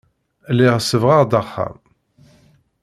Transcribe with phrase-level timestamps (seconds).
[0.57, 1.77] Lliɣ sebbɣeɣ-d axxam.